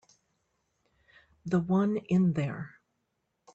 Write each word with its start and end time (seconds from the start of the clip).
The 1.45 1.59
one 1.59 1.97
in 1.97 2.33
there. 2.33 2.79